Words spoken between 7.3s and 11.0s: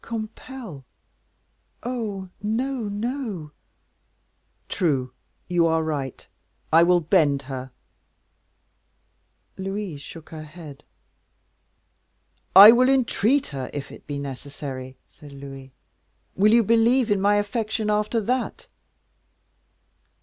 her." Louise shook her head.